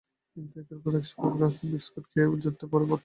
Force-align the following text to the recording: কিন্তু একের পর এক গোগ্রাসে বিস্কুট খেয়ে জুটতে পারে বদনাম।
কিন্তু 0.37 0.55
একের 0.59 0.79
পর 0.83 0.93
এক 0.95 1.05
গোগ্রাসে 1.17 1.65
বিস্কুট 1.71 2.05
খেয়ে 2.11 2.27
জুটতে 2.43 2.65
পারে 2.67 2.83
বদনাম। 2.83 2.99